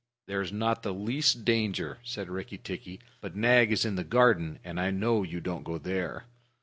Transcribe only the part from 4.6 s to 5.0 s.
and I